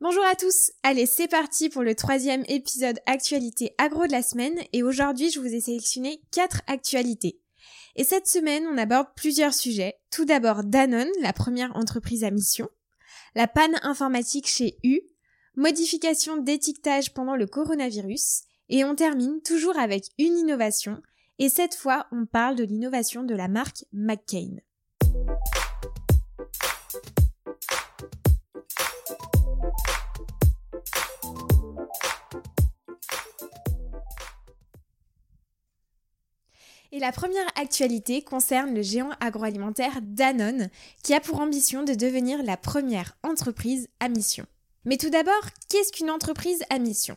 [0.00, 4.56] Bonjour à tous, allez c'est parti pour le troisième épisode actualité agro de la semaine
[4.72, 7.40] et aujourd'hui je vous ai sélectionné quatre actualités.
[7.96, 9.96] Et cette semaine on aborde plusieurs sujets.
[10.12, 12.68] Tout d'abord Danone, la première entreprise à mission,
[13.34, 15.00] la panne informatique chez U,
[15.56, 21.02] modification d'étiquetage pendant le coronavirus et on termine toujours avec une innovation
[21.40, 24.58] et cette fois on parle de l'innovation de la marque McCain.
[36.90, 40.70] Et la première actualité concerne le géant agroalimentaire Danone,
[41.02, 44.46] qui a pour ambition de devenir la première entreprise à mission.
[44.86, 45.34] Mais tout d'abord,
[45.68, 47.16] qu'est-ce qu'une entreprise à mission?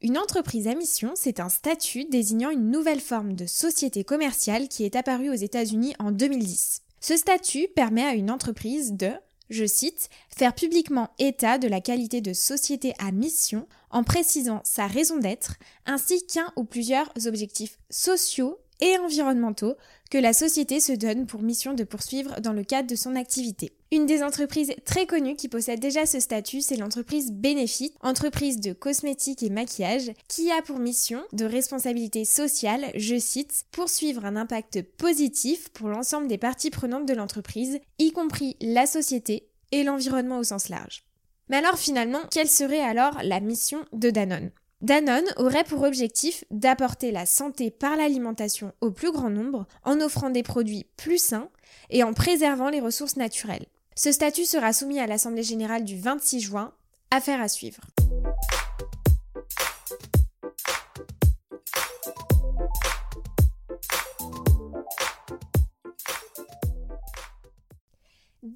[0.00, 4.84] Une entreprise à mission, c'est un statut désignant une nouvelle forme de société commerciale qui
[4.84, 6.82] est apparue aux États-Unis en 2010.
[7.00, 9.10] Ce statut permet à une entreprise de,
[9.50, 14.86] je cite, faire publiquement état de la qualité de société à mission en précisant sa
[14.86, 19.76] raison d'être, ainsi qu'un ou plusieurs objectifs sociaux et environnementaux
[20.10, 23.72] que la société se donne pour mission de poursuivre dans le cadre de son activité.
[23.92, 28.72] Une des entreprises très connues qui possède déjà ce statut, c'est l'entreprise Benefit, entreprise de
[28.72, 34.82] cosmétiques et maquillage, qui a pour mission de responsabilité sociale, je cite, poursuivre un impact
[34.82, 40.44] positif pour l'ensemble des parties prenantes de l'entreprise, y compris la société et l'environnement au
[40.44, 41.04] sens large.
[41.48, 44.50] Mais alors finalement, quelle serait alors la mission de Danone?
[44.80, 50.30] Danone aurait pour objectif d'apporter la santé par l'alimentation au plus grand nombre en offrant
[50.30, 51.50] des produits plus sains
[51.90, 53.66] et en préservant les ressources naturelles.
[53.94, 56.72] Ce statut sera soumis à l'Assemblée générale du 26 juin.
[57.10, 57.82] Affaire à suivre.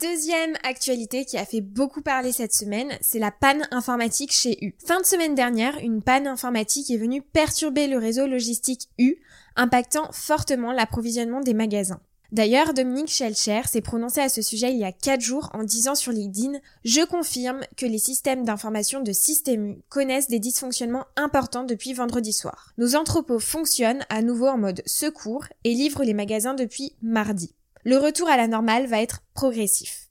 [0.05, 4.75] Deuxième actualité qui a fait beaucoup parler cette semaine, c'est la panne informatique chez U.
[4.85, 9.17] Fin de semaine dernière, une panne informatique est venue perturber le réseau logistique U,
[9.57, 12.01] impactant fortement l'approvisionnement des magasins.
[12.33, 15.95] D'ailleurs, Dominique Schelcher s'est prononcé à ce sujet il y a 4 jours en disant
[15.95, 21.65] sur LinkedIn Je confirme que les systèmes d'information de Système U connaissent des dysfonctionnements importants
[21.65, 22.75] depuis vendredi soir.
[22.77, 27.99] Nos entrepôts fonctionnent à nouveau en mode secours et livrent les magasins depuis mardi le
[27.99, 30.09] retour à la normale va être progressif.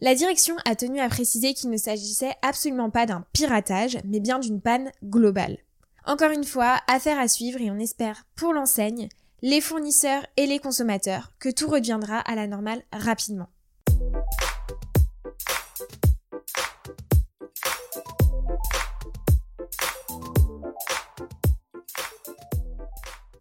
[0.00, 4.38] La direction a tenu à préciser qu'il ne s'agissait absolument pas d'un piratage, mais bien
[4.38, 5.58] d'une panne globale.
[6.06, 9.10] Encore une fois, affaire à suivre et on espère pour l'enseigne,
[9.42, 13.48] les fournisseurs et les consommateurs que tout reviendra à la normale rapidement.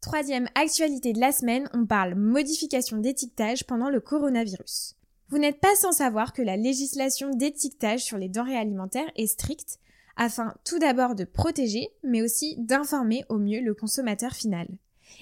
[0.09, 4.95] Troisième actualité de la semaine, on parle modification d'étiquetage pendant le coronavirus.
[5.29, 9.77] Vous n'êtes pas sans savoir que la législation d'étiquetage sur les denrées alimentaires est stricte,
[10.17, 14.67] afin tout d'abord de protéger, mais aussi d'informer au mieux le consommateur final.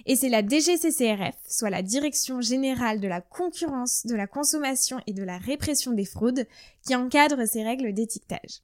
[0.06, 5.12] Et c'est la DGCCRF, soit la Direction générale de la concurrence, de la consommation et
[5.12, 6.48] de la répression des fraudes,
[6.86, 8.62] qui encadre ces règles d'étiquetage.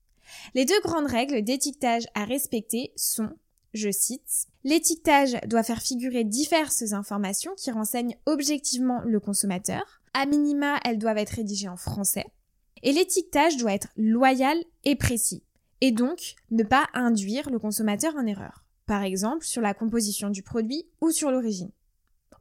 [0.55, 3.29] Les deux grandes règles d'étiquetage à respecter sont
[3.73, 10.01] je cite, L'étiquetage doit faire figurer diverses informations qui renseignent objectivement le consommateur.
[10.13, 12.25] À minima, elles doivent être rédigées en français.
[12.81, 15.43] Et l'étiquetage doit être loyal et précis.
[15.81, 18.63] Et donc, ne pas induire le consommateur en erreur.
[18.85, 21.71] Par exemple, sur la composition du produit ou sur l'origine.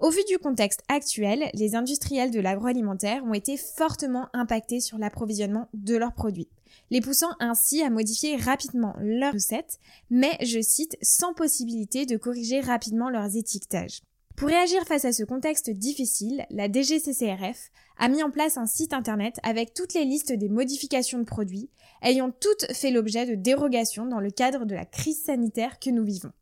[0.03, 5.69] Au vu du contexte actuel, les industriels de l'agroalimentaire ont été fortement impactés sur l'approvisionnement
[5.73, 6.49] de leurs produits
[6.91, 9.79] les poussant ainsi à modifier rapidement leurs recettes,
[10.11, 14.01] mais, je cite, sans possibilité de corriger rapidement leurs étiquetages.
[14.37, 18.93] Pour réagir face à ce contexte difficile, la DGCCRF a mis en place un site
[18.93, 21.71] internet avec toutes les listes des modifications de produits,
[22.03, 26.05] ayant toutes fait l'objet de dérogations dans le cadre de la crise sanitaire que nous
[26.05, 26.33] vivons.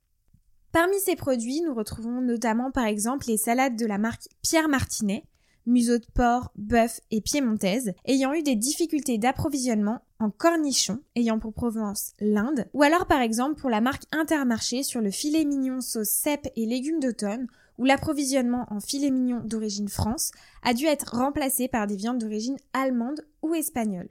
[0.72, 5.24] Parmi ces produits, nous retrouvons notamment par exemple les salades de la marque Pierre Martinet,
[5.66, 11.52] museau de porc, bœuf et piémontaise, ayant eu des difficultés d'approvisionnement en cornichons ayant pour
[11.52, 16.08] provenance l'Inde, ou alors par exemple pour la marque Intermarché sur le filet mignon sauce
[16.08, 20.30] cèpe et légumes d'automne, où l'approvisionnement en filet mignon d'origine France
[20.62, 24.08] a dû être remplacé par des viandes d'origine allemande ou espagnole.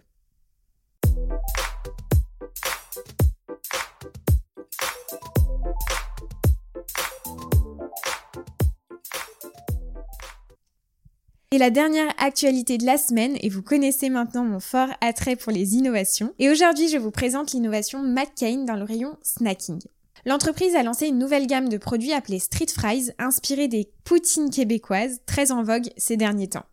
[11.51, 15.51] Et la dernière actualité de la semaine, et vous connaissez maintenant mon fort attrait pour
[15.51, 19.79] les innovations, et aujourd'hui je vous présente l'innovation McCain dans le rayon snacking.
[20.27, 25.21] L'entreprise a lancé une nouvelle gamme de produits appelés Street Fries, inspirés des poutines québécoises,
[25.25, 26.67] très en vogue ces derniers temps.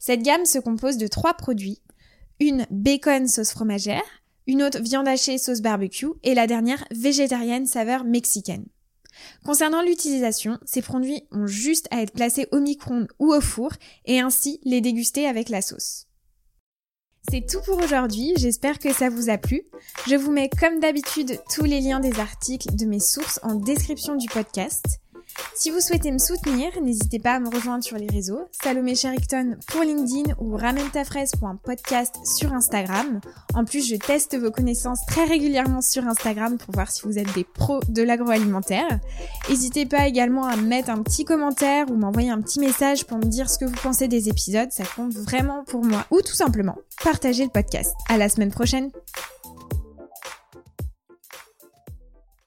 [0.00, 1.82] Cette gamme se compose de trois produits,
[2.40, 8.04] une bacon sauce fromagère, une autre viande hachée sauce barbecue et la dernière végétarienne saveur
[8.04, 8.64] mexicaine.
[9.44, 13.72] Concernant l'utilisation, ces produits ont juste à être placés au micro-ondes ou au four
[14.04, 16.06] et ainsi les déguster avec la sauce.
[17.30, 19.62] C'est tout pour aujourd'hui, j'espère que ça vous a plu.
[20.06, 24.16] Je vous mets comme d'habitude tous les liens des articles de mes sources en description
[24.16, 25.00] du podcast.
[25.54, 29.56] Si vous souhaitez me soutenir, n'hésitez pas à me rejoindre sur les réseaux, Salomé Sherrington
[29.68, 30.58] pour LinkedIn ou
[31.62, 33.20] podcast sur Instagram.
[33.54, 37.32] En plus, je teste vos connaissances très régulièrement sur Instagram pour voir si vous êtes
[37.34, 39.00] des pros de l'agroalimentaire.
[39.48, 43.24] N'hésitez pas également à mettre un petit commentaire ou m'envoyer un petit message pour me
[43.24, 46.04] dire ce que vous pensez des épisodes, ça compte vraiment pour moi.
[46.10, 47.94] Ou tout simplement, partagez le podcast.
[48.08, 48.90] À la semaine prochaine!